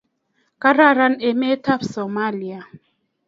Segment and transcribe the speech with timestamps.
[0.61, 2.59] kararan emet ab Somalia